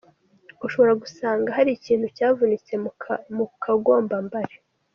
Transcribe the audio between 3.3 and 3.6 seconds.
mu